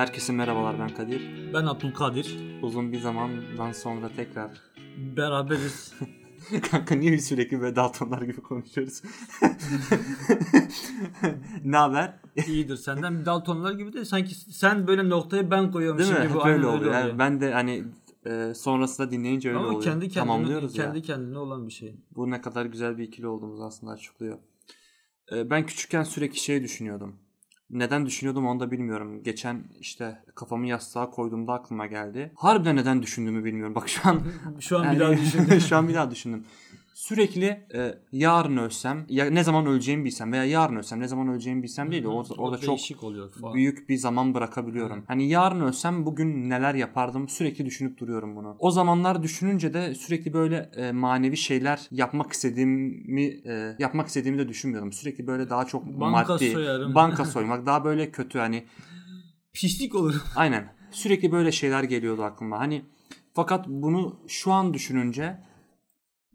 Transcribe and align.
Herkese 0.00 0.32
merhabalar 0.32 0.78
ben 0.78 0.88
Kadir. 0.88 1.52
Ben 1.54 1.66
Abdülkadir. 1.66 2.36
Uzun 2.62 2.92
bir 2.92 3.00
zamandan 3.00 3.72
sonra 3.72 4.10
tekrar. 4.16 4.50
Beraberiz. 5.16 5.94
Kanka 6.70 6.94
niye 6.94 7.18
sürekli 7.18 7.60
böyle 7.60 7.76
Daltonlar 7.76 8.22
gibi 8.22 8.42
konuşuyoruz? 8.42 9.02
ne 11.64 11.76
haber? 11.76 12.14
İyidir 12.46 12.76
senden 12.76 13.26
Daltonlar 13.26 13.72
gibi 13.72 13.92
de 13.92 14.04
sanki 14.04 14.34
sen 14.34 14.86
böyle 14.86 15.08
noktayı 15.08 15.50
ben 15.50 15.70
koyuyormuşum 15.70 16.14
Değil 16.14 16.20
mi? 16.20 16.28
gibi. 16.28 16.38
Hep 16.38 16.44
aynen 16.44 16.58
öyle 16.58 16.66
öyle 16.66 16.78
oluyor. 16.78 16.94
Yani 16.94 17.18
ben 17.18 17.40
de 17.40 17.52
hani 17.52 17.84
e, 18.26 18.54
sonrasında 18.54 19.10
dinleyince 19.10 19.48
öyle 19.48 19.58
Ama 19.58 19.68
oluyor. 19.68 19.82
kendi 19.82 20.08
kendine, 20.08 20.32
Tamamlıyoruz 20.32 20.72
kendi 20.72 20.98
ya. 20.98 21.02
kendine 21.02 21.38
olan 21.38 21.66
bir 21.66 21.72
şey. 21.72 21.96
Bu 22.16 22.30
ne 22.30 22.40
kadar 22.40 22.66
güzel 22.66 22.98
bir 22.98 23.04
ikili 23.04 23.26
olduğumuz 23.26 23.60
aslında 23.60 23.92
açıklıyor. 23.92 24.38
E, 25.32 25.50
ben 25.50 25.66
küçükken 25.66 26.02
sürekli 26.02 26.38
şey 26.38 26.62
düşünüyordum. 26.62 27.16
Neden 27.70 28.06
düşünüyordum 28.06 28.46
onu 28.46 28.60
da 28.60 28.70
bilmiyorum. 28.70 29.22
Geçen 29.22 29.64
işte 29.80 30.18
kafamı 30.34 30.66
yastığa 30.66 31.10
koyduğumda 31.10 31.52
aklıma 31.52 31.86
geldi. 31.86 32.32
Harbiden 32.36 32.76
neden 32.76 33.02
düşündüğümü 33.02 33.44
bilmiyorum. 33.44 33.74
Bak 33.74 33.88
şu 33.88 34.08
an 34.08 34.20
Şu 34.60 34.78
an 34.78 34.84
Yani- 34.84 34.94
bir 34.94 35.00
daha 35.00 35.12
düşündüm. 35.16 35.60
şu 35.60 35.76
an 35.76 35.88
bir 35.88 35.94
daha 35.94 36.10
düşündüm. 36.10 36.44
Sürekli 37.00 37.66
e, 37.74 37.94
yarın 38.12 38.56
ölsem, 38.56 39.06
ya 39.08 39.30
ne 39.30 39.44
zaman 39.44 39.66
öleceğimi 39.66 40.04
bilsem 40.04 40.32
veya 40.32 40.44
yarın 40.44 40.76
ölsem 40.76 41.00
ne 41.00 41.08
zaman 41.08 41.28
öleceğimi 41.28 41.62
bilsem 41.62 41.92
değil 41.92 42.02
de 42.02 42.08
orada, 42.08 42.34
orada 42.34 42.58
çok 42.58 42.78
oluyor 43.02 43.32
falan. 43.32 43.54
büyük 43.54 43.88
bir 43.88 43.96
zaman 43.96 44.34
bırakabiliyorum. 44.34 45.04
Hani 45.06 45.28
yarın 45.28 45.60
ölsem 45.60 46.06
bugün 46.06 46.50
neler 46.50 46.74
yapardım 46.74 47.28
sürekli 47.28 47.66
düşünüp 47.66 47.98
duruyorum 47.98 48.36
bunu. 48.36 48.56
O 48.58 48.70
zamanlar 48.70 49.22
düşününce 49.22 49.74
de 49.74 49.94
sürekli 49.94 50.32
böyle 50.32 50.70
e, 50.76 50.92
manevi 50.92 51.36
şeyler 51.36 51.80
yapmak 51.90 52.32
istediğimi 52.32 53.22
e, 53.24 53.76
yapmak 53.78 54.06
istediğimi 54.06 54.38
de 54.38 54.48
düşünmüyordum. 54.48 54.92
Sürekli 54.92 55.26
böyle 55.26 55.50
daha 55.50 55.64
çok 55.64 55.86
Banka 55.86 56.32
maddi 56.32 56.50
soyarım. 56.50 56.94
banka 56.94 57.24
soymak 57.24 57.66
daha 57.66 57.84
böyle 57.84 58.10
kötü 58.10 58.38
hani 58.38 58.64
Pislik 59.52 59.94
olur. 59.94 60.22
Aynen. 60.36 60.72
Sürekli 60.90 61.32
böyle 61.32 61.52
şeyler 61.52 61.82
geliyordu 61.82 62.22
aklıma. 62.22 62.58
Hani 62.58 62.82
fakat 63.34 63.68
bunu 63.68 64.20
şu 64.28 64.52
an 64.52 64.74
düşününce 64.74 65.49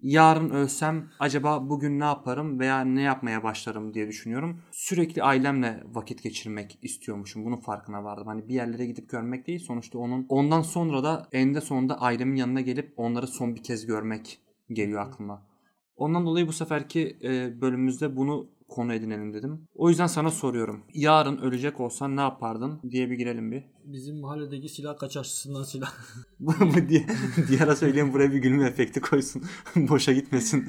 yarın 0.06 0.50
ölsem 0.50 1.10
acaba 1.20 1.70
bugün 1.70 2.00
ne 2.00 2.04
yaparım 2.04 2.60
veya 2.60 2.82
ne 2.82 3.02
yapmaya 3.02 3.44
başlarım 3.44 3.94
diye 3.94 4.08
düşünüyorum. 4.08 4.62
Sürekli 4.72 5.24
ailemle 5.24 5.84
vakit 5.86 6.24
geçirmek 6.24 6.80
istiyormuşum. 6.82 7.46
Bunun 7.46 7.56
farkına 7.56 8.04
vardım. 8.04 8.28
Hani 8.28 8.48
bir 8.48 8.54
yerlere 8.54 8.86
gidip 8.86 9.10
görmek 9.10 9.48
değil 9.48 9.60
sonuçta 9.60 10.00
onun 10.00 10.26
ondan 10.30 10.62
sonra 10.62 11.04
da 11.04 11.28
eninde 11.32 11.62
sonunda 11.62 12.02
ailemin 12.02 12.36
yanına 12.36 12.62
gelip 12.62 12.94
onları 12.98 13.28
son 13.28 13.56
bir 13.56 13.64
kez 13.64 13.86
görmek 13.86 14.40
geliyor 14.70 15.02
aklıma. 15.02 15.48
Ondan 15.96 16.26
dolayı 16.26 16.48
bu 16.48 16.54
seferki 16.54 17.18
e, 17.24 17.62
bölümümüzde 17.62 18.16
bunu 18.16 18.50
konu 18.70 18.94
edinelim 18.94 19.34
dedim. 19.34 19.68
O 19.76 19.90
yüzden 19.90 20.08
sana 20.08 20.32
soruyorum. 20.32 20.84
Yarın 20.94 21.38
ölecek 21.38 21.80
olsan 21.80 22.18
ne 22.18 22.22
yapardın 22.22 22.80
diye 22.90 23.10
bir 23.10 23.18
girelim 23.18 23.52
bir. 23.52 23.64
Bizim 23.86 24.20
mahalledeki 24.20 24.70
silah 24.70 24.98
kaçakçısından 24.98 25.64
silah. 25.64 25.92
Diye 26.90 27.06
Diyara 27.50 27.76
söyleyeyim 27.76 28.14
buraya 28.14 28.32
bir 28.32 28.38
gülme 28.38 28.68
efekti 28.68 29.02
koysun. 29.02 29.44
Boşa 29.76 30.14
gitmesin. 30.14 30.66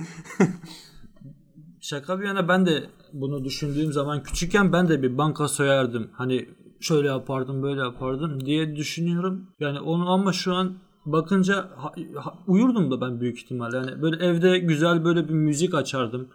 Şaka 1.80 2.20
bir 2.20 2.24
yana 2.24 2.48
ben 2.48 2.66
de 2.66 2.84
bunu 3.12 3.44
düşündüğüm 3.44 3.92
zaman 3.92 4.22
küçükken 4.22 4.72
ben 4.72 4.88
de 4.88 5.02
bir 5.02 5.18
banka 5.18 5.48
soyardım. 5.48 6.10
Hani 6.12 6.48
şöyle 6.80 7.08
yapardım 7.08 7.62
böyle 7.62 7.80
yapardım 7.80 8.46
diye 8.46 8.76
düşünüyorum. 8.76 9.46
Yani 9.60 9.80
onu 9.80 10.10
ama 10.10 10.32
şu 10.32 10.54
an 10.54 10.78
bakınca 11.06 11.70
ha- 11.76 11.94
ha- 12.14 12.38
uyurdum 12.46 12.90
da 12.90 13.00
ben 13.00 13.20
büyük 13.20 13.38
ihtimal. 13.38 13.72
Yani 13.72 14.02
böyle 14.02 14.24
evde 14.24 14.58
güzel 14.58 15.04
böyle 15.04 15.28
bir 15.28 15.34
müzik 15.34 15.74
açardım. 15.74 16.28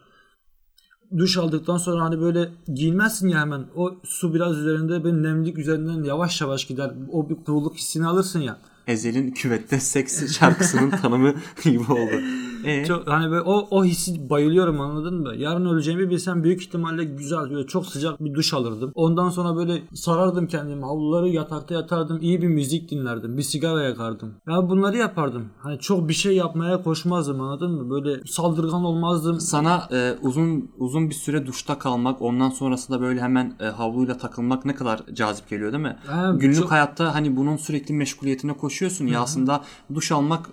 Duş 1.18 1.38
aldıktan 1.38 1.78
sonra 1.78 2.04
hani 2.04 2.22
böyle 2.22 2.50
giyinmezsin 2.74 3.28
ya 3.28 3.40
hemen. 3.40 3.66
O 3.76 3.96
su 4.04 4.34
biraz 4.34 4.58
üzerinde 4.58 5.04
böyle 5.04 5.24
nemlik 5.24 5.58
üzerinden 5.58 6.04
yavaş 6.04 6.42
yavaş 6.42 6.66
gider. 6.66 6.92
O 7.12 7.30
bir 7.30 7.36
kuruluk 7.36 7.76
hissini 7.76 8.08
alırsın 8.08 8.40
ya. 8.40 8.58
Ezel'in 8.88 9.32
küvette 9.32 9.80
seks 9.80 10.38
şarkısının 10.38 10.90
tanımı 10.90 11.34
gibi 11.64 11.92
oldu. 11.92 12.22
E, 12.66 12.86
Çok, 12.86 13.08
hani 13.08 13.32
böyle 13.32 13.42
o, 13.42 13.68
o 13.72 13.86
hissi 13.86 14.30
bayılıyorum 14.30 14.82
anladın 14.82 15.22
mı? 15.22 15.36
Yarın 15.36 15.66
öleceğimi 15.66 16.10
bilsem 16.10 16.44
büyük 16.44 16.62
ihtimalle 16.62 17.04
güzel 17.04 17.50
böyle 17.52 17.68
çok 17.68 17.86
sıcak 17.86 18.24
bir 18.24 18.34
duş 18.34 18.54
alırdım. 18.54 18.92
Ondan 18.96 19.30
sonra 19.30 19.56
böyle 19.56 19.82
sarardım 19.94 20.48
kendimi. 20.48 20.82
Havluları 20.82 21.30
yatakta 21.30 21.74
yatardım. 21.74 22.20
iyi 22.22 22.42
bir 22.42 22.48
müzik 22.48 22.92
dinlerdim. 22.92 23.38
Bir 23.38 23.42
sigara 23.44 23.84
yakardım. 23.84 24.34
Ya 24.48 24.70
bunları 24.70 24.98
yapardım. 24.98 25.46
Hani 25.60 25.80
çok 25.80 26.10
bir 26.10 26.14
şey 26.14 26.36
yapmaya 26.36 26.84
koşmazdım 26.84 27.42
anladın 27.42 27.72
mı? 27.72 27.90
Böyle 27.90 28.22
saldırgan 28.26 28.84
olmazdım. 28.84 29.40
sana 29.40 29.88
e, 29.92 30.16
uzun 30.22 30.72
uzun 30.78 31.10
bir 31.10 31.16
süre 31.16 31.48
duşta 31.48 31.80
kalmak, 31.80 32.22
ondan 32.22 32.50
sonrasında 32.50 33.02
böyle 33.02 33.22
hemen 33.22 33.56
e, 33.60 33.66
havluyla 33.66 34.18
takılmak 34.18 34.66
ne 34.66 34.76
kadar 34.76 35.02
cazip 35.14 35.50
geliyor 35.50 35.72
değil 35.72 35.84
mi? 35.84 35.98
Ha, 36.08 36.34
Günlük 36.38 36.58
çok- 36.58 36.72
hayatta 36.72 37.16
hani 37.16 37.36
bunun 37.38 37.58
sürekli 37.58 37.94
meşguliyetine 37.94 38.54
koşuyorsun 38.54 39.08
ya 39.08 39.22
aslında 39.22 39.62
duş 39.94 40.12
almak 40.12 40.50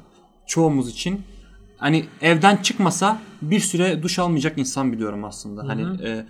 çoğumuz 0.46 0.88
için 0.90 1.20
hani 1.78 2.04
evden 2.22 2.56
çıkmasa 2.56 3.18
bir 3.42 3.60
süre 3.60 4.02
duş 4.02 4.18
almayacak 4.18 4.58
insan 4.58 4.92
biliyorum 4.92 5.24
aslında. 5.24 5.68
Hani 5.68 6.02
e, 6.02 6.26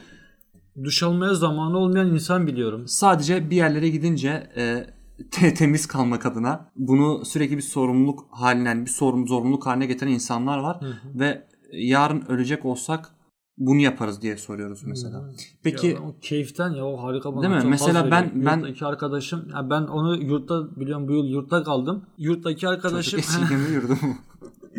Duş 0.84 1.02
almaya 1.02 1.34
zamanı 1.34 1.78
olmayan 1.78 2.08
insan 2.14 2.46
biliyorum. 2.46 2.84
sadece 2.88 3.50
bir 3.50 3.56
yerlere 3.56 3.88
gidince 3.88 4.50
e, 4.56 4.86
te- 5.30 5.54
temiz 5.54 5.86
kalmak 5.86 6.26
adına 6.26 6.70
bunu 6.76 7.24
sürekli 7.24 7.56
bir 7.56 7.62
sorumluluk 7.62 8.26
haline, 8.30 8.84
bir 8.84 8.90
sorun 8.90 9.26
zorunluluk 9.26 9.66
haline 9.66 9.86
getiren 9.86 10.10
insanlar 10.10 10.58
var 10.58 10.80
ve 11.14 11.46
yarın 11.72 12.22
ölecek 12.28 12.64
olsak 12.64 13.10
bunu 13.58 13.80
yaparız 13.80 14.22
diye 14.22 14.36
soruyoruz 14.36 14.82
mesela. 14.84 15.24
Peki 15.62 15.86
Ya 15.86 16.02
o 16.02 16.14
keyiften 16.20 16.70
ya 16.70 16.84
o 16.86 17.02
harika 17.02 17.32
bana 17.36 17.42
Değil 17.42 17.54
mi? 17.54 17.60
çok 17.60 17.70
Mesela 17.70 18.10
ben- 18.10 18.30
veriyor. 18.30 18.46
ben- 18.46 18.58
yurttaki 18.58 18.86
arkadaşım 18.86 19.48
ya 19.54 19.70
ben 19.70 19.82
onu 19.82 20.16
yurtta 20.22 20.76
biliyorum 20.80 21.08
bu 21.08 21.12
yıl 21.12 21.24
yurtta 21.26 21.62
kaldım. 21.62 22.02
Yurttaki 22.18 22.68
arkadaşım 22.68 23.18
esirgeme 23.20 23.68
yurdu 23.74 23.92
mu? 23.92 24.16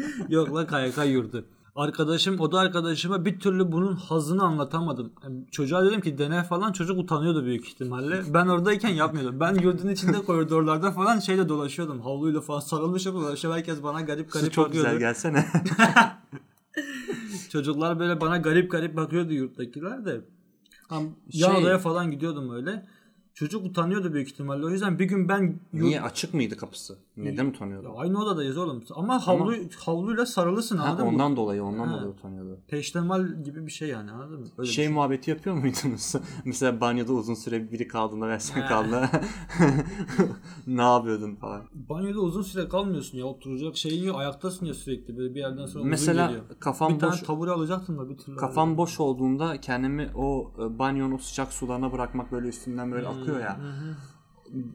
Yok 0.29 0.55
la 0.55 0.67
KYK 0.67 0.97
yurdu. 1.13 1.45
Arkadaşım 1.75 2.39
o 2.39 2.51
da 2.51 2.59
arkadaşıma 2.59 3.25
bir 3.25 3.39
türlü 3.39 3.71
bunun 3.71 3.95
hazını 3.95 4.43
anlatamadım. 4.43 5.13
Yani 5.23 5.45
çocuğa 5.51 5.85
dedim 5.85 6.01
ki 6.01 6.17
dene 6.17 6.43
falan 6.43 6.71
çocuk 6.71 6.99
utanıyordu 6.99 7.45
büyük 7.45 7.67
ihtimalle. 7.67 8.21
Ben 8.33 8.47
oradayken 8.47 8.89
yapmıyordum. 8.89 9.39
Ben 9.39 9.53
yurdun 9.55 9.89
içinde 9.89 10.21
koridorlarda 10.25 10.91
falan 10.91 11.19
şeyle 11.19 11.49
dolaşıyordum. 11.49 12.01
Havluyla 12.01 12.41
falan 12.41 12.59
sarılmışım 12.59 13.15
dolaşıyordum. 13.15 13.57
Herkes 13.57 13.83
bana 13.83 14.01
garip 14.01 14.31
Su 14.31 14.39
garip 14.39 14.53
çok 14.53 14.65
bakıyordu. 14.65 14.88
güzel 14.88 14.99
gelsene. 14.99 15.45
Çocuklar 17.49 17.99
böyle 17.99 18.21
bana 18.21 18.38
garip 18.38 18.71
garip 18.71 18.95
bakıyordu 18.95 19.33
yurttakiler 19.33 20.05
de. 20.05 20.21
Tam 20.89 21.03
Şey- 21.31 21.49
odaya 21.49 21.77
falan 21.77 22.11
gidiyordum 22.11 22.55
öyle. 22.55 22.85
Çocuk 23.39 23.66
utanıyordu 23.66 24.13
büyük 24.13 24.27
ihtimalle. 24.27 24.66
O 24.66 24.69
yüzden 24.69 25.00
bir 25.00 25.05
gün 25.05 25.29
ben 25.29 25.59
Niye 25.73 26.01
açık 26.01 26.33
mıydı 26.33 26.57
kapısı? 26.57 26.97
Neden 27.17 27.44
Ya 27.44 27.50
utanıyordu? 27.50 27.94
aynı 27.97 28.23
odadayız 28.23 28.57
oğlum. 28.57 28.83
Ama 28.95 29.27
havlu 29.27 29.55
havluyla 29.79 30.25
sarılısın 30.25 30.77
Ha, 30.77 30.83
anladın 30.83 31.05
mı? 31.05 31.11
ondan 31.11 31.35
dolayı, 31.38 31.63
ondan 31.63 31.88
Ha. 31.88 31.94
dolayı 31.94 32.09
utanıyordu. 32.09 32.59
Peştemal 32.67 33.44
gibi 33.44 33.66
bir 33.66 33.72
şey 33.72 33.89
yani 33.89 34.11
anladın 34.11 34.39
mı? 34.39 34.47
Öyle 34.57 34.67
bir 34.67 34.73
şey 34.73 34.89
muhabbeti 34.89 35.29
yapıyor 35.29 35.55
muydunuz? 35.55 36.13
Mesela 36.45 36.81
banyoda 36.81 37.13
uzun 37.13 37.33
süre 37.33 37.72
biri 37.72 37.88
kaldığında 37.88 38.29
ve 38.29 38.39
sen 38.39 38.67
kaldığında 38.67 39.09
ne 40.67 40.81
yapıyordun 40.81 41.35
falan. 41.35 41.61
Banyoda 41.73 42.19
uzun 42.19 42.41
süre 42.41 42.67
kalmıyorsun 42.67 43.17
ya 43.17 43.25
oturacak 43.25 43.77
şeyin 43.77 44.03
yok 44.03 44.19
ayaktasın 44.19 44.66
ya 44.66 44.73
sürekli 44.73 45.17
böyle 45.17 45.35
bir 45.35 45.39
yerden 45.39 45.66
sonra 45.66 45.83
Mesela 45.83 46.31
kafam 46.59 46.94
bir 46.94 47.00
tane 47.00 47.11
boş 47.13 47.21
tabure 47.21 47.51
alacaktın 47.51 47.97
da 47.97 48.09
bir 48.09 48.17
türlü. 48.17 48.35
kafam 48.38 48.77
boş 48.77 49.00
olduğunda 49.00 49.61
kendimi 49.61 50.09
o 50.16 50.51
e, 50.59 50.79
banyonun 50.79 51.17
sıcak 51.17 51.53
sularına 51.53 51.91
bırakmak 51.91 52.31
böyle 52.31 52.47
üstünden 52.47 52.91
böyle 52.91 53.07
akıyor 53.29 53.50
ya. 53.50 53.59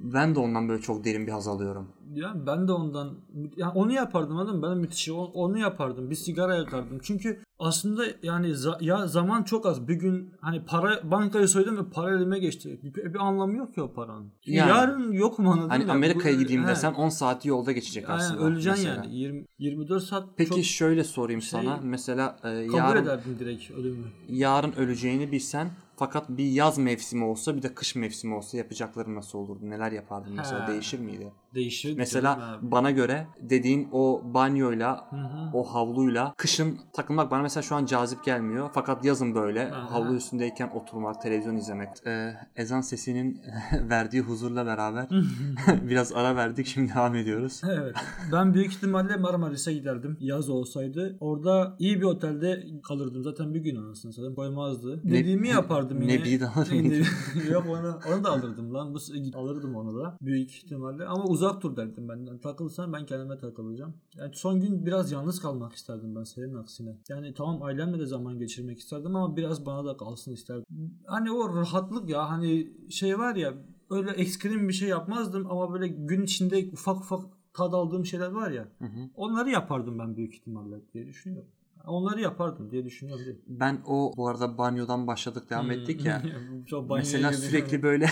Ben 0.03 0.35
de 0.35 0.41
ondan 0.41 0.69
böyle 0.69 0.83
çok 0.83 1.05
derin 1.05 1.27
bir 1.27 1.33
haz 1.33 1.49
alıyorum. 1.49 1.89
Ya 2.15 2.35
ben 2.47 2.69
de 2.69 2.73
ondan 2.73 3.15
ya 3.57 3.71
onu 3.71 3.93
yapardım 3.93 4.37
anladın 4.37 4.61
mı? 4.61 4.71
Ben 4.71 4.79
müthiş 4.79 5.09
onu 5.11 5.59
yapardım. 5.59 6.11
Bir 6.11 6.15
sigara 6.15 6.55
yakardım. 6.55 6.99
Çünkü 7.03 7.43
aslında 7.65 8.05
yani 8.23 8.47
za- 8.47 8.85
ya 8.85 9.07
zaman 9.07 9.43
çok 9.43 9.67
az. 9.67 9.89
Bir 9.89 9.95
gün 9.95 10.35
hani 10.41 10.65
para 10.65 11.11
bankayı 11.11 11.49
soydum 11.49 11.77
ve 11.77 11.91
para 11.91 12.17
elime 12.17 12.39
geçti. 12.39 12.81
Bir, 12.83 12.95
bir 13.15 13.19
anlamı 13.19 13.57
yok 13.57 13.75
ki 13.75 13.83
o 13.83 13.93
paranın. 13.93 14.33
Yani. 14.47 14.69
Yarın 14.71 15.13
yok 15.13 15.39
mu 15.39 15.51
anladın 15.53 15.69
Hani? 15.69 15.93
Amerika'ya 15.93 16.35
gideyim 16.35 16.65
he. 16.65 16.69
desen 16.69 16.95
10 16.95 17.09
saati 17.09 17.49
yolda 17.49 17.73
geçecek 17.73 18.11
Aynen, 18.11 18.21
aslında. 18.21 18.41
öleceksin 18.41 18.85
mesela. 18.89 19.05
yani. 19.05 19.17
20, 19.17 19.47
24 19.59 20.03
saat 20.03 20.25
Peki 20.37 20.51
çok 20.51 20.65
şöyle 20.65 21.05
sorayım 21.05 21.43
şey- 21.43 21.61
sana. 21.61 21.81
Mesela 21.83 22.37
e, 22.45 22.49
yarın 22.49 23.03
ederdim 23.03 23.37
direkt 23.39 23.71
ölümü. 23.71 24.05
yarın 24.29 24.73
öleceğini 24.73 25.33
bilsen 25.33 25.71
fakat 25.97 26.29
bir 26.29 26.45
yaz 26.45 26.79
mevsimi 26.79 27.25
olsa 27.25 27.57
bir 27.57 27.63
de 27.63 27.75
kış 27.75 27.95
mevsimi 27.97 28.35
olsa 28.35 28.57
yapacakların 28.59 29.15
nasıl 29.15 29.39
olurdu? 29.39 29.61
Neler 29.63 29.93
yapardın 29.93 30.33
mesela? 30.37 30.69
He. 30.69 30.73
Değişir 30.73 30.99
miydi? 30.99 31.33
Değişir. 31.55 31.97
Mesela 31.97 32.59
bana 32.63 32.91
göre 32.91 33.27
dediğin 33.41 33.89
o 33.93 34.23
banyoyla 34.25 35.07
Hı 35.11 35.17
hı. 35.17 35.51
o 35.55 35.63
havluyla 35.65 36.35
kışın 36.37 36.79
takılmak 36.93 37.31
bana 37.31 37.43
mesela 37.43 37.63
şu 37.63 37.75
an 37.75 37.87
cazip 37.87 38.25
gelmiyor. 38.25 38.71
Fakat 38.75 39.05
yazın 39.05 39.35
böyle 39.35 39.73
Aha. 39.73 39.91
havlu 39.95 40.15
üstündeyken 40.17 40.71
oturmak, 40.75 41.23
televizyon 41.23 41.57
izlemek. 41.57 41.89
Ee, 42.07 42.35
ezan 42.57 42.81
sesinin 42.81 43.41
verdiği 43.91 44.21
huzurla 44.23 44.67
beraber 44.67 45.09
biraz 45.89 46.13
ara 46.13 46.37
verdik. 46.37 46.67
Şimdi 46.67 46.93
devam 46.95 47.15
ediyoruz. 47.15 47.61
Evet. 47.65 47.97
Ben 48.33 48.55
büyük 48.55 48.73
ihtimalle 48.73 49.17
Marmaris'e 49.17 49.73
giderdim. 49.73 50.17
Yaz 50.21 50.49
olsaydı. 50.49 51.17
Orada 51.21 51.77
iyi 51.79 52.01
bir 52.01 52.05
otelde 52.07 52.65
kalırdım. 52.83 53.23
Zaten 53.25 53.55
bir 53.55 53.61
gün 53.61 53.77
anasını 53.77 54.13
satayım 54.13 54.35
koymazdı. 54.35 55.01
Ne- 55.05 55.13
Dediğimi 55.13 55.49
yapardım 55.49 56.03
yine. 56.03 56.13
Nebi'yi 56.13 56.41
de 56.41 56.47
alır 56.49 56.69
mıydın? 56.73 57.05
Ne- 57.37 57.53
Yok 57.53 57.65
onu, 57.69 57.99
onu 58.15 58.25
da 58.25 58.31
alırdım 58.31 58.75
lan. 58.75 58.95
Bu, 58.95 58.99
alırdım 59.39 59.75
onu 59.77 59.99
da. 60.05 60.17
Büyük 60.21 60.51
ihtimalle. 60.51 61.05
Ama 61.05 61.25
uzak 61.25 61.44
dur 61.63 61.77
derdim 61.77 62.09
ben. 62.09 62.39
Takılırsan 62.39 62.93
ben 62.93 63.07
kendime 63.07 63.39
takılacağım. 63.39 63.95
Yani 64.15 64.31
son 64.35 64.61
gün 64.61 64.87
biraz 64.87 65.13
yalnız 65.13 65.41
kalmak 65.41 65.73
isterdim 65.73 66.15
ben 66.17 66.25
senin 66.25 66.55
aksine. 66.55 66.99
Yani 67.09 67.35
tamam 67.35 67.63
ailemle 67.63 67.99
de 67.99 68.07
zaman 68.07 68.39
geçirmek 68.39 68.79
isterdim 68.79 69.17
ama 69.17 69.37
biraz 69.37 69.67
bana 69.67 69.85
da 69.85 69.97
kalsın 69.97 70.33
isterdim. 70.33 70.65
Hani 71.07 71.31
o 71.33 71.57
rahatlık 71.57 72.09
ya 72.09 72.31
hani 72.31 72.73
şey 72.91 73.19
var 73.19 73.37
ya 73.37 73.55
öyle 73.91 74.11
ekstrem 74.11 74.69
bir 74.69 74.73
şey 74.73 74.89
yapmazdım 74.89 75.51
ama 75.51 75.73
böyle 75.73 75.89
gün 75.89 76.23
içinde 76.23 76.69
ufak 76.73 76.97
ufak 76.97 77.21
tad 77.53 77.73
aldığım 77.73 78.07
şeyler 78.07 78.31
var 78.31 78.51
ya 78.51 78.69
Hı 78.79 78.85
hı. 78.85 79.11
onları 79.15 79.51
yapardım 79.51 79.99
ben 79.99 80.17
büyük 80.17 80.35
ihtimalle 80.35 80.81
diye 80.95 81.07
düşünüyorum. 81.07 81.49
Onları 81.87 82.21
yapardım 82.21 82.71
diye 82.71 82.85
düşünüyorum. 82.85 83.25
Ben 83.47 83.79
o 83.87 84.13
bu 84.17 84.29
arada 84.29 84.59
banyodan 84.59 85.07
başladık 85.07 85.51
devam 85.51 85.71
ettik 85.71 86.05
ya. 86.05 86.23
Mesela 86.97 87.33
sürekli 87.33 87.83
böyle 87.83 88.07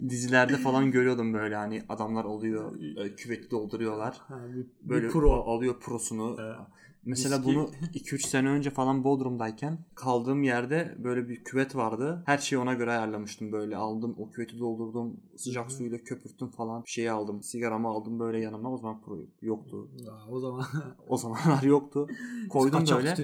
dizilerde 0.08 0.56
falan 0.56 0.90
görüyordum 0.90 1.34
böyle 1.34 1.56
hani 1.56 1.82
adamlar 1.88 2.24
oluyor 2.24 2.76
e, 2.96 3.14
küveti 3.14 3.50
dolduruyorlar. 3.50 4.16
Ha, 4.18 4.40
bir, 4.54 4.66
Böyle 4.90 5.06
bir 5.06 5.12
pro. 5.12 5.32
alıyor 5.32 5.80
prosunu. 5.80 6.36
Evet. 6.40 6.56
Mesela 7.04 7.36
Viski- 7.36 7.44
bunu 7.44 7.70
2-3 7.94 8.26
sene 8.28 8.48
önce 8.48 8.70
falan 8.70 9.04
Bodrum'dayken 9.04 9.78
kaldığım 9.94 10.42
yerde 10.42 10.94
böyle 10.98 11.28
bir 11.28 11.44
küvet 11.44 11.76
vardı. 11.76 12.22
Her 12.26 12.38
şeyi 12.38 12.58
ona 12.58 12.74
göre 12.74 12.90
ayarlamıştım 12.90 13.52
böyle. 13.52 13.76
Aldım 13.76 14.14
o 14.18 14.30
küveti 14.30 14.58
doldurdum. 14.58 15.16
Sıcak 15.36 15.72
suyla 15.72 15.98
köpürttüm 15.98 16.48
falan. 16.48 16.84
Bir 16.84 16.90
şeyi 16.90 17.10
aldım. 17.10 17.42
Sigaramı 17.42 17.88
aldım 17.88 18.20
böyle 18.20 18.38
yanıma. 18.38 18.72
O 18.72 18.78
zaman 18.78 19.00
pro 19.00 19.18
yoktu. 19.42 19.88
Ya, 20.06 20.12
o 20.30 20.40
zaman 20.40 20.64
O 21.08 21.16
zamanlar 21.16 21.62
yoktu. 21.62 22.08
Koydum 22.50 22.84
böyle. 22.96 23.16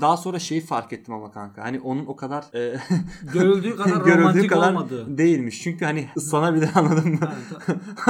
Daha 0.00 0.16
sonra 0.16 0.38
şeyi 0.38 0.60
fark 0.60 0.92
ettim 0.92 1.14
ama 1.14 1.32
kanka. 1.32 1.64
Hani 1.64 1.80
onun 1.80 2.06
o 2.06 2.16
kadar 2.16 2.44
e, 2.54 2.80
Görüldüğü 3.32 3.76
kadar 3.76 3.96
görüldüğü 4.04 4.20
romantik 4.20 4.50
kadar 4.50 4.70
olmadı. 4.72 5.18
değilmiş. 5.18 5.62
Çünkü 5.62 5.84
hani 5.84 6.08
ıslanabilir 6.16 6.70
anladın 6.74 7.08
mı? 7.12 7.18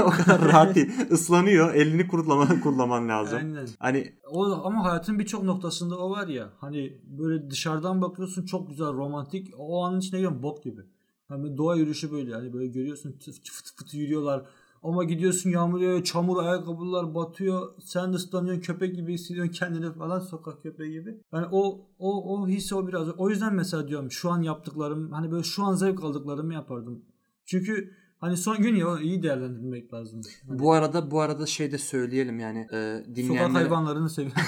O 0.04 0.10
kadar 0.10 0.44
rahat 0.44 0.74
değil. 0.74 0.92
Islanıyor. 1.10 1.74
Elini 1.74 2.08
kurutlaman, 2.08 2.60
kurulaman 2.60 3.08
lazım. 3.08 3.38
Aynen. 3.38 3.68
Hani 3.78 4.12
O 4.30 4.44
ama 4.44 4.84
hayatın 5.08 5.18
birçok 5.18 5.44
noktasında 5.44 5.98
o 5.98 6.10
var 6.10 6.28
ya. 6.28 6.52
Hani 6.58 6.98
böyle 7.18 7.50
dışarıdan 7.50 8.02
bakıyorsun 8.02 8.46
çok 8.46 8.68
güzel 8.68 8.92
romantik. 8.92 9.54
O 9.58 9.84
anın 9.84 10.00
içine 10.00 10.20
gidiyorsun 10.20 10.42
bok 10.42 10.64
gibi. 10.64 10.80
Hani 11.28 11.56
doğa 11.56 11.76
yürüyüşü 11.76 12.12
böyle 12.12 12.34
hani 12.34 12.52
böyle 12.52 12.66
görüyorsun 12.66 13.12
fıtı 13.12 13.76
fıtı 13.76 13.96
yürüyorlar. 13.96 14.44
Ama 14.82 15.04
gidiyorsun 15.04 15.50
yağmur 15.50 15.80
yağıyor, 15.80 16.04
çamur 16.04 16.42
ayakkabılar 16.42 17.14
batıyor. 17.14 17.72
Sen 17.84 18.12
ıslanıyorsun, 18.12 18.62
köpek 18.62 18.94
gibi 18.94 19.14
hissediyorsun 19.14 19.52
kendini 19.52 19.92
falan 19.92 20.20
sokak 20.20 20.62
köpeği 20.62 20.92
gibi. 20.92 21.20
Yani 21.32 21.46
o 21.52 21.80
o 21.98 22.34
o 22.34 22.48
his 22.48 22.72
o 22.72 22.86
biraz. 22.86 23.08
O 23.18 23.30
yüzden 23.30 23.54
mesela 23.54 23.88
diyorum 23.88 24.10
şu 24.10 24.30
an 24.30 24.42
yaptıklarım 24.42 25.12
hani 25.12 25.30
böyle 25.30 25.42
şu 25.42 25.64
an 25.64 25.74
zevk 25.74 26.04
aldıklarımı 26.04 26.54
yapardım. 26.54 27.02
Çünkü 27.46 27.90
hani 28.20 28.36
son 28.36 28.58
gün 28.58 28.74
ya 28.74 29.00
iyi 29.00 29.22
değerlendirmek 29.22 29.94
lazım. 29.94 30.20
Hani 30.48 30.58
bu 30.58 30.72
arada 30.72 31.10
bu 31.10 31.20
arada 31.20 31.46
şey 31.46 31.72
de 31.72 31.78
söyleyelim 31.78 32.38
yani 32.40 32.58
e, 32.58 32.96
sokak 32.96 33.16
dinleyenlere 33.16 33.52
hayvanlarını 33.52 34.10
seviyorum. 34.10 34.42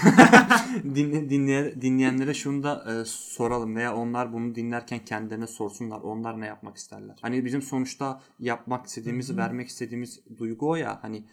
dinle, 0.94 1.30
dinleyen, 1.30 1.82
dinleyenlere 1.82 2.34
şunu 2.34 2.62
da 2.62 2.84
e, 2.92 3.04
soralım 3.04 3.76
veya 3.76 3.96
onlar 3.96 4.32
bunu 4.32 4.54
dinlerken 4.54 5.04
kendilerine 5.04 5.46
sorsunlar. 5.46 6.00
Onlar 6.00 6.40
ne 6.40 6.46
yapmak 6.46 6.76
isterler? 6.76 7.18
Hani 7.22 7.44
bizim 7.44 7.62
sonuçta 7.62 8.20
yapmak 8.38 8.86
istediğimiz, 8.86 9.36
vermek 9.36 9.68
istediğimiz 9.68 10.20
duygu 10.38 10.70
o 10.70 10.76
ya. 10.76 10.98
Hani 11.02 11.24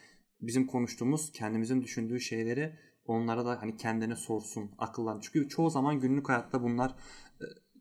bizim 0.41 0.67
konuştuğumuz, 0.67 1.31
kendimizin 1.31 1.81
düşündüğü 1.81 2.19
şeyleri 2.19 2.73
onlara 3.05 3.45
da 3.45 3.61
hani 3.61 3.77
kendine 3.77 4.15
sorsun, 4.15 4.71
akıllan. 4.77 5.19
Çünkü 5.19 5.49
çoğu 5.49 5.69
zaman 5.69 5.99
günlük 5.99 6.29
hayatta 6.29 6.63
bunlar 6.63 6.95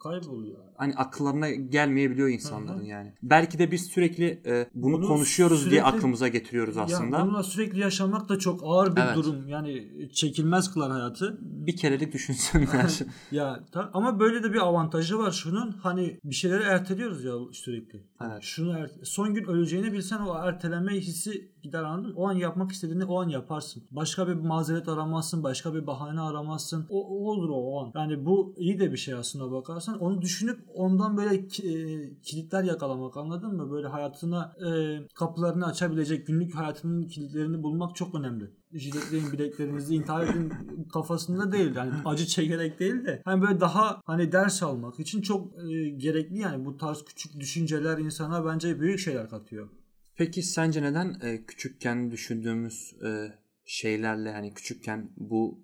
Kayboluyor. 0.03 0.59
hani 0.77 0.95
akıllarına 0.95 1.51
gelmeyebiliyor 1.51 2.29
insanların 2.29 2.79
Hı 2.79 2.83
hı. 2.83 2.87
yani. 2.87 3.13
Belki 3.23 3.59
de 3.59 3.71
biz 3.71 3.87
sürekli 3.87 4.43
e, 4.47 4.67
bunu, 4.75 4.93
Bunu 4.97 5.07
konuşuyoruz 5.07 5.71
diye 5.71 5.81
sürekli- 5.81 5.97
aklımıza 5.97 6.29
getiriyoruz 6.29 6.77
aslında. 6.79 7.17
Ya 7.19 7.25
bununla 7.27 7.43
sürekli 7.43 7.81
yaşamak 7.81 8.29
da 8.29 8.39
çok 8.39 8.61
ağır 8.65 8.97
bir 8.97 9.01
Evet. 9.01 9.17
durum. 9.17 9.49
Yani 9.49 9.89
çekilmez 10.13 10.73
kılar 10.73 10.93
hayatı. 10.93 11.39
Bir 11.41 11.77
kerelik 11.77 12.13
düşünsünler. 12.13 12.99
Ya 13.31 13.65
ta- 13.73 13.91
ama 13.95 14.21
böyle 14.21 14.43
de 14.43 14.53
bir 14.53 14.59
avantajı 14.59 15.19
var 15.19 15.31
şunun. 15.33 15.71
Hani 15.83 16.21
bir 16.25 16.35
şeyleri 16.35 16.63
erteliyoruz 16.63 17.25
ya 17.25 17.33
sürekli. 17.53 18.03
Evet. 18.25 18.39
Şunu 18.43 18.79
er- 18.79 18.91
son 19.05 19.35
gün 19.35 19.45
öleceğini 19.45 19.93
bilsen 19.93 20.19
o 20.19 20.35
erteleme 20.49 20.93
hissi 20.93 21.51
gider 21.67 21.83
anladın 21.83 22.11
mı? 22.11 22.17
O 22.17 22.29
an 22.29 22.33
yapmak 22.33 22.73
istediğini 22.73 23.05
o 23.05 23.21
an 23.23 23.29
yaparsın. 23.29 23.83
Başka 23.91 24.29
bir 24.29 24.35
mazeret 24.35 24.89
aramazsın, 24.89 25.43
başka 25.43 25.75
bir 25.75 25.87
bahane 25.87 26.21
aramazsın. 26.21 26.87
O, 26.91 27.07
o 27.07 27.31
olur 27.31 27.49
o, 27.49 27.55
o 27.55 27.85
an. 27.85 27.93
Yani 27.95 28.27
bu 28.27 28.55
iyi 28.59 28.79
de 28.81 28.93
bir 28.93 28.97
şey 28.97 29.15
aslında 29.15 29.53
bakarsan. 29.53 29.99
Onu 29.99 30.23
düşünüp 30.23 30.59
ondan 30.75 31.17
böyle 31.17 31.47
ki- 31.49 31.69
e, 31.73 31.75
kilitler 32.23 32.65
yakalamak 32.65 33.17
anladın 33.17 33.57
mı? 33.57 33.71
Böyle 33.71 33.87
hayatına 33.89 34.55
e, 34.67 34.69
kapılarını 35.15 35.67
açabilecek 35.67 36.27
günlük 36.27 36.55
hayatının 36.55 37.03
kilitlerini 37.09 37.63
bulmak 37.63 37.97
çok 37.97 38.15
önemli. 38.15 38.51
Jiletleyin 38.73 39.33
bileklerinizi 39.33 39.95
intihar 39.95 40.23
edin 40.25 40.53
kafasında 40.93 41.53
değil. 41.53 41.75
Yani 41.77 41.91
acı 42.05 42.27
çekerek 42.27 42.81
değil 42.81 43.05
de. 43.05 43.23
Hani 43.25 43.43
böyle 43.43 43.61
daha 43.61 44.01
hani 44.05 44.33
ders 44.33 44.63
almak 44.63 45.01
için 45.01 45.23
çok 45.23 45.47
e, 45.71 45.89
gerekli 45.89 46.39
yani 46.39 46.65
bu 46.65 46.77
tarz 46.77 47.05
küçük 47.05 47.41
düşünceler 47.41 47.99
insana 47.99 48.45
bence 48.47 48.81
büyük 48.81 48.99
şeyler 48.99 49.29
katıyor. 49.31 49.69
Peki 50.17 50.43
sence 50.43 50.83
neden 50.83 51.17
e, 51.23 51.45
küçükken 51.47 52.11
düşündüğümüz 52.11 52.95
e, 53.05 53.33
şeylerle 53.65 54.33
hani 54.33 54.55
küçükken 54.55 55.11
bu 55.17 55.59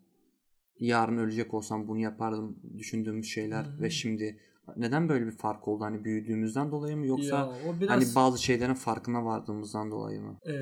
yarın 0.81 1.19
ölecek 1.19 1.55
olsam 1.55 1.89
bunu 1.89 1.99
yapardım 1.99 2.57
düşündüğümüz 2.79 3.27
şeyler 3.27 3.67
ve 3.81 3.91
şimdi 3.91 4.41
neden 4.77 5.09
böyle 5.09 5.27
bir 5.27 5.31
fark 5.33 5.69
oldu? 5.69 5.85
Hani 5.85 6.05
büyüdüğümüzden 6.05 6.71
dolayı 6.71 6.97
mı 6.97 7.07
yoksa 7.07 7.37
Ya 7.37 7.81
biraz 7.81 7.91
hani 7.91 8.05
bazı 8.15 8.43
şeylerin 8.43 8.75
farkına 8.75 9.25
vardığımızdan 9.25 9.91
dolayı 9.91 10.21
mı? 10.21 10.39
e, 10.47 10.55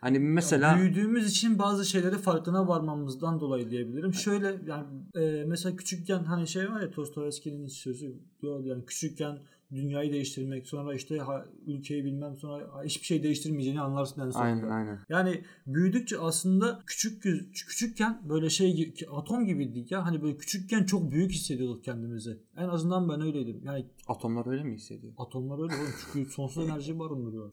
Hani 0.00 0.18
mesela 0.18 0.78
büyüdüğümüz 0.78 1.30
için 1.30 1.58
bazı 1.58 1.86
şeyleri 1.86 2.18
farkına 2.18 2.68
varmamızdan 2.68 3.40
dolayı 3.40 3.70
diyebilirim. 3.70 4.14
Şöyle 4.14 4.46
yani 4.66 4.86
e, 5.14 5.44
mesela 5.44 5.76
küçükken 5.76 6.24
hani 6.24 6.48
şey 6.48 6.70
var 6.70 6.80
ya 6.80 6.96
Dostoyevski'nin 6.96 7.66
hiç 7.66 7.72
sözü 7.72 8.14
diyor 8.42 8.64
yani 8.64 8.84
küçükken 8.84 9.38
dünyayı 9.72 10.12
değiştirmek 10.12 10.66
sonra 10.66 10.94
işte 10.94 11.18
ha- 11.18 11.46
ülkeyi 11.66 12.04
bilmem 12.04 12.36
sonra 12.36 12.68
ha- 12.72 12.84
hiçbir 12.84 13.06
şey 13.06 13.22
değiştirmeyeceğini 13.22 13.80
anlarsın 13.80 14.20
en 14.20 14.30
sonunda. 14.30 14.46
aynen 14.48 14.70
aynen. 14.70 14.98
Yani 15.08 15.44
büyüdükçe 15.66 16.18
aslında 16.18 16.80
küçük 16.86 17.22
küçükken 17.68 18.22
böyle 18.28 18.50
şey 18.50 18.94
atom 19.12 19.46
gibiydik 19.46 19.90
ya 19.92 20.06
hani 20.06 20.22
böyle 20.22 20.36
küçükken 20.36 20.84
çok 20.84 21.10
büyük 21.10 21.30
hissediyorduk 21.32 21.84
kendimizi. 21.84 22.38
En 22.56 22.68
azından 22.68 23.08
ben 23.08 23.20
öyleydim. 23.20 23.60
Yani 23.64 23.86
Atomlar 24.08 24.46
öyle 24.46 24.62
mi 24.64 24.74
hissediyor? 24.74 25.12
atomlar 25.18 25.62
öyle 25.62 25.74
oğlum 25.74 25.92
çünkü 26.12 26.30
sonsuz 26.30 26.68
enerji 26.68 26.98
barındırıyor. 26.98 27.52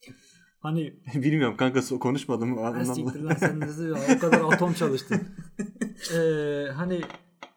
Hani 0.60 0.94
Bilmiyorum 1.16 1.58
kanka 1.58 1.82
konuşmadım. 2.00 2.58
Siktir 2.96 3.22
lan 3.22 3.36
sen? 3.36 3.62
O 4.16 4.20
kadar 4.20 4.54
atom 4.54 4.74
çalıştın. 4.74 5.22
Ee, 6.14 6.68
hani 6.76 7.02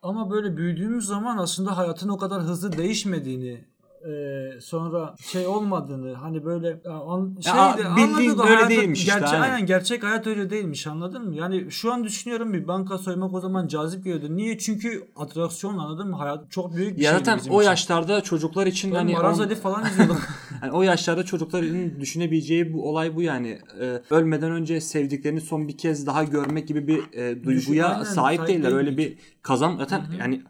ama 0.03 0.31
böyle 0.31 0.57
büyüdüğümüz 0.57 1.05
zaman 1.07 1.39
aslında 1.39 1.77
hayatın 1.77 2.09
o 2.09 2.19
kadar 2.19 2.43
hızlı 2.43 2.73
değişmediğini 2.79 3.65
e, 4.07 4.61
sonra 4.61 5.15
şey 5.33 5.47
olmadığını 5.47 6.15
hani 6.15 6.45
böyle 6.45 6.81
an, 7.07 7.37
şeydi, 7.41 7.57
Ya, 7.87 7.97
bildiğin 7.97 8.31
anladık 8.31 8.41
o 8.41 8.43
öyle 8.45 8.55
hayatın- 8.55 8.71
değilmiş 8.77 8.99
işte, 9.01 9.13
gerçek, 9.13 9.35
aynen. 9.35 9.43
aynen 9.43 9.67
gerçek 9.67 10.03
hayat 10.05 10.27
öyle 10.27 10.51
değilmiş 10.51 10.87
anladın 10.87 11.29
mı? 11.29 11.35
Yani 11.37 11.71
şu 11.71 11.93
an 11.93 12.05
düşünüyorum 12.05 12.53
bir 12.53 12.69
banka 12.69 12.99
soymak 12.99 13.35
o 13.35 13.41
zaman 13.41 13.67
cazip 13.69 14.05
geliyordu. 14.05 14.37
Niye? 14.37 14.59
Çünkü 14.59 15.09
atraksiyon 15.17 15.79
anladın 15.79 16.09
mı? 16.11 16.17
Hayat 16.17 16.51
çok 16.51 16.77
büyük 16.77 16.97
bir 16.99 17.03
ya 17.03 17.13
zaten 17.13 17.39
o 17.51 17.61
için. 17.61 17.71
yaşlarda 17.71 18.21
çocuklar 18.21 18.67
için 18.67 18.91
Ben 18.91 18.97
hani 18.97 19.13
Maraz 19.13 19.41
on- 19.41 19.45
Ali 19.45 19.55
falan 19.55 19.87
izliyordum. 19.87 20.19
Yani 20.63 20.73
o 20.77 20.83
yaşlarda 20.83 21.23
çocukların 21.25 22.01
düşünebileceği 22.01 22.73
bu 22.73 22.89
olay 22.89 23.17
bu 23.17 23.23
yani. 23.23 23.59
Ee, 23.81 24.01
ölmeden 24.11 24.51
önce 24.53 24.81
sevdiklerini 24.81 25.41
son 25.41 25.69
bir 25.69 25.77
kez 25.79 26.07
daha 26.07 26.25
görmek 26.25 26.69
gibi 26.69 26.87
bir 26.87 27.13
e, 27.13 27.45
duyguya 27.45 27.89
aynen, 27.89 28.03
sahip 28.03 28.15
sahip 28.39 28.49
değiller. 28.49 28.73
Öyle 28.73 28.97
bir 28.97 29.19
kazan 29.43 29.77
zaten 29.77 30.03
yani 30.19 30.43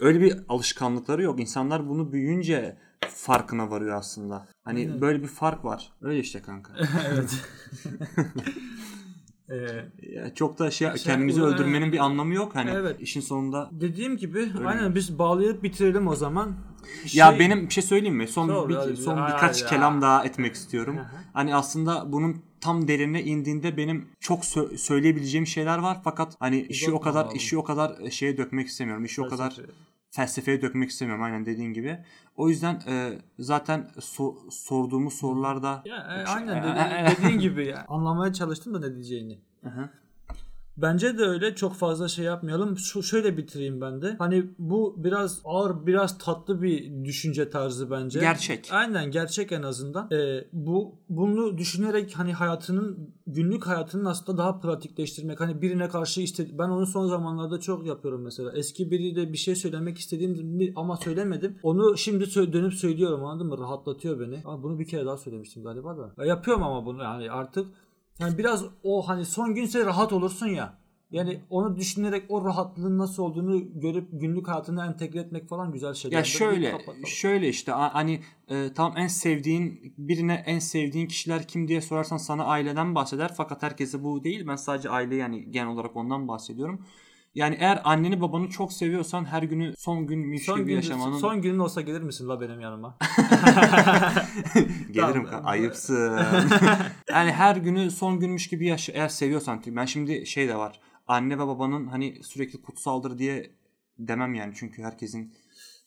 öyle 0.00 0.20
bir 0.20 0.36
alışkanlıkları 0.48 1.22
yok. 1.22 1.40
İnsanlar 1.40 1.88
bunu 1.88 2.12
büyüyünce 2.12 2.76
farkına 3.08 3.70
varıyor 3.70 3.96
aslında. 3.96 4.46
Hani 4.64 4.78
Aynen. 4.78 5.00
böyle 5.00 5.22
bir 5.22 5.28
fark 5.28 5.64
var. 5.64 5.92
Öyle 6.02 6.18
işte 6.20 6.42
kanka. 6.42 6.72
evet. 7.08 7.30
Ee, 9.50 9.84
Ya 10.12 10.34
çok 10.34 10.58
da 10.58 10.70
şey 10.70 10.88
Şey, 10.88 10.96
kendimizi 11.02 11.42
o- 11.42 11.46
öldürmenin 11.46 11.92
bir 11.92 11.98
anlamı 11.98 12.34
yok. 12.34 12.54
Hani 12.54 12.70
Evet. 12.70 13.00
işin 13.00 13.20
sonunda 13.20 13.68
Dediğim 13.72 14.16
gibi 14.16 14.48
aynen 14.66 14.94
biz 14.94 15.18
bağlayıp 15.18 15.62
bitirelim 15.62 16.06
o 16.08 16.16
zaman. 16.16 16.56
Ya 17.12 17.30
Şey- 17.30 17.38
benim 17.38 17.66
bir 17.66 17.70
şey 17.74 17.82
söyleyeyim 17.82 18.16
mi? 18.16 18.28
Son 18.28 18.46
Sor, 18.48 18.68
bir, 18.68 18.74
hadi. 18.74 18.96
son 18.96 19.18
Ay, 19.18 19.32
birkaç 19.32 19.62
ay, 19.62 19.68
kelam 19.68 20.02
daha 20.02 20.24
etmek 20.24 20.54
istiyorum. 20.54 20.98
Hani 21.32 21.54
aslında 21.54 22.12
bunun 22.12 22.42
tam 22.60 22.88
derine 22.88 23.22
indiğinde 23.22 23.76
benim 23.76 24.08
çok 24.20 24.42
sö- 24.44 24.76
söyleyebileceğim 24.78 25.46
şeyler 25.46 25.78
var 25.78 25.98
fakat 26.04 26.36
hani 26.40 26.60
işi 26.62 26.90
o 26.90 26.94
Uzatma 26.94 27.10
kadar 27.12 27.26
abi. 27.26 27.36
işi 27.36 27.58
o 27.58 27.64
kadar 27.64 28.10
şeye 28.10 28.36
dökmek 28.36 28.66
istemiyorum. 28.68 29.04
İşi 29.04 29.22
o 29.22 29.28
kadar. 29.28 29.56
Felsefeye 30.16 30.62
dökmek 30.62 30.90
istemiyorum 30.90 31.24
aynen 31.24 31.46
dediğin 31.46 31.72
gibi. 31.72 31.98
O 32.36 32.48
yüzden 32.48 32.74
e, 32.88 33.18
zaten 33.38 33.90
so- 33.96 34.50
sorduğumuz 34.50 35.14
sorularda 35.14 35.82
Ya, 35.84 35.96
e, 35.96 36.24
aynen 36.26 36.56
e, 36.56 36.62
dedi- 36.62 37.16
dediğin 37.16 37.38
gibi 37.38 37.66
ya. 37.66 37.84
Anlamaya 37.88 38.32
çalıştım 38.32 38.74
da 38.74 38.78
ne 38.80 38.94
diyeceğini. 38.94 39.38
Hı 39.62 39.68
hı. 39.70 39.88
Bence 40.76 41.18
de 41.18 41.22
öyle 41.22 41.54
çok 41.54 41.74
fazla 41.74 42.08
şey 42.08 42.24
yapmayalım. 42.24 42.78
Şu 42.78 43.02
şöyle 43.02 43.36
bitireyim 43.36 43.80
ben 43.80 44.02
de. 44.02 44.16
Hani 44.18 44.50
bu 44.58 44.94
biraz 44.98 45.40
ağır, 45.44 45.86
biraz 45.86 46.18
tatlı 46.18 46.62
bir 46.62 47.04
düşünce 47.04 47.50
tarzı 47.50 47.90
bence. 47.90 48.20
Gerçek. 48.20 48.68
Aynen 48.70 49.10
gerçek 49.10 49.52
en 49.52 49.62
azından. 49.62 50.08
Ee, 50.12 50.44
bu 50.52 50.94
bunu 51.08 51.58
düşünerek 51.58 52.12
hani 52.18 52.32
hayatının 52.32 53.14
günlük 53.26 53.66
hayatının 53.66 54.04
aslında 54.04 54.38
daha 54.38 54.60
pratikleştirmek. 54.60 55.40
Hani 55.40 55.62
birine 55.62 55.88
karşı 55.88 56.20
işte 56.20 56.58
ben 56.58 56.68
onu 56.68 56.86
son 56.86 57.06
zamanlarda 57.06 57.60
çok 57.60 57.86
yapıyorum 57.86 58.22
mesela. 58.22 58.52
Eski 58.54 58.90
biriyle 58.90 59.32
bir 59.32 59.38
şey 59.38 59.56
söylemek 59.56 59.98
istediğim 59.98 60.72
ama 60.76 60.96
söylemedim. 60.96 61.58
Onu 61.62 61.96
şimdi 61.98 62.52
dönüp 62.52 62.74
söylüyorum 62.74 63.24
anladın 63.24 63.46
mı? 63.46 63.58
Rahatlatıyor 63.58 64.20
beni. 64.20 64.42
Ama 64.44 64.62
bunu 64.62 64.78
bir 64.78 64.86
kere 64.86 65.06
daha 65.06 65.16
söylemiştim 65.16 65.62
galiba 65.62 65.96
da. 65.96 66.12
Ya 66.18 66.24
yapıyorum 66.24 66.62
ama 66.62 66.86
bunu 66.86 67.02
yani 67.02 67.30
artık 67.30 67.66
yani 68.18 68.38
biraz 68.38 68.64
o 68.82 69.08
hani 69.08 69.24
son 69.24 69.54
günse 69.54 69.84
rahat 69.84 70.12
olursun 70.12 70.46
ya. 70.46 70.78
Yani 71.10 71.40
onu 71.50 71.76
düşünerek 71.76 72.24
o 72.28 72.44
rahatlığın 72.44 72.98
nasıl 72.98 73.22
olduğunu 73.22 73.80
görüp 73.80 74.08
günlük 74.12 74.48
hayatına 74.48 74.86
entegre 74.86 75.20
etmek 75.20 75.48
falan 75.48 75.72
güzel 75.72 75.94
şeyler. 75.94 76.16
Ya 76.16 76.24
şöyle 76.24 76.78
şöyle 77.06 77.48
işte 77.48 77.72
hani 77.72 78.20
e, 78.48 78.72
tam 78.72 78.96
en 78.96 79.06
sevdiğin 79.06 79.94
birine 79.98 80.42
en 80.46 80.58
sevdiğin 80.58 81.06
kişiler 81.06 81.48
kim 81.48 81.68
diye 81.68 81.80
sorarsan 81.80 82.16
sana 82.16 82.44
aileden 82.44 82.94
bahseder 82.94 83.34
fakat 83.36 83.62
herkese 83.62 84.04
bu 84.04 84.24
değil. 84.24 84.46
Ben 84.46 84.56
sadece 84.56 84.88
aile 84.88 85.16
yani 85.16 85.50
genel 85.50 85.68
olarak 85.68 85.96
ondan 85.96 86.28
bahsediyorum. 86.28 86.86
Yani 87.36 87.56
eğer 87.60 87.80
anneni 87.84 88.20
babanı 88.20 88.48
çok 88.48 88.72
seviyorsan 88.72 89.24
her 89.24 89.42
günü 89.42 89.74
son 89.78 90.06
günmüş 90.06 90.44
son 90.44 90.58
gibi 90.58 90.66
gün, 90.66 90.76
yaşamanın 90.76 91.18
son 91.18 91.42
günün 91.42 91.58
olsa 91.58 91.80
gelir 91.80 92.02
misin 92.02 92.28
la 92.28 92.40
benim 92.40 92.60
yanıma? 92.60 92.98
gelirim 94.90 95.24
Tamam. 95.24 95.26
ka- 95.26 95.42
ayıpsın. 95.42 96.18
yani 97.10 97.32
her 97.32 97.56
günü 97.56 97.90
son 97.90 98.20
günmüş 98.20 98.48
gibi 98.48 98.66
yaşa 98.66 98.92
eğer 98.92 99.08
seviyorsan 99.08 99.62
ben 99.66 99.84
şimdi 99.84 100.26
şey 100.26 100.48
de 100.48 100.56
var. 100.56 100.80
Anne 101.06 101.38
ve 101.38 101.46
babanın 101.46 101.86
hani 101.86 102.22
sürekli 102.22 102.62
kutsaldır 102.62 103.18
diye 103.18 103.50
demem 103.98 104.34
yani 104.34 104.52
çünkü 104.56 104.82
herkesin 104.82 105.34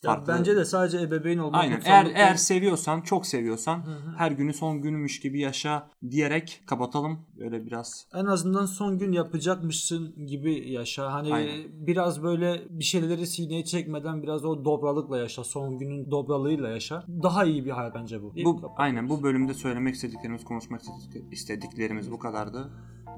Ya 0.04 0.14
farklı. 0.14 0.32
bence 0.32 0.56
de 0.56 0.64
sadece 0.64 1.00
ebeveyn 1.00 1.38
olmak 1.38 1.60
Aynen. 1.60 1.80
Eğer 1.84 2.04
değil. 2.04 2.16
eğer 2.16 2.34
seviyorsan, 2.34 3.00
çok 3.00 3.26
seviyorsan 3.26 3.82
her 4.16 4.30
günü 4.30 4.52
son 4.54 4.82
günmüş 4.82 5.20
gibi 5.20 5.40
yaşa 5.40 5.88
diyerek 6.10 6.62
kapatalım. 6.66 7.18
Böyle 7.38 7.66
biraz 7.66 8.06
en 8.14 8.24
azından 8.24 8.66
son 8.66 8.98
gün 8.98 9.12
yapacakmışsın 9.12 10.26
gibi 10.26 10.70
yaşa. 10.72 11.12
Hani 11.12 11.34
Aynen. 11.34 11.64
biraz 11.72 12.22
böyle 12.22 12.62
bir 12.70 12.84
şeyleri 12.84 13.26
sineye 13.26 13.64
çekmeden 13.64 14.22
biraz 14.22 14.44
o 14.44 14.64
dobralıkla 14.64 15.18
yaşa. 15.18 15.44
Son 15.44 15.78
günün 15.78 16.10
dobralığıyla 16.10 16.68
yaşa. 16.68 17.04
Daha 17.22 17.44
iyi 17.44 17.64
bir 17.64 17.70
hayat 17.70 17.94
bence 17.94 18.22
bu. 18.22 18.32
bu 18.44 18.72
aynen 18.76 19.08
bu 19.08 19.22
bölümde 19.22 19.54
söylemek 19.54 19.94
istediklerimiz, 19.94 20.44
konuşmak 20.44 20.80
istedik- 20.82 21.32
istediklerimiz 21.32 22.10
bu 22.10 22.18
kadardı. 22.18 22.70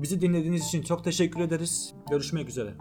Bizi 0.02 0.20
dinlediğiniz 0.20 0.66
için 0.66 0.82
çok 0.82 1.04
teşekkür 1.04 1.40
ederiz. 1.40 1.94
Görüşmek 2.10 2.48
üzere. 2.48 2.74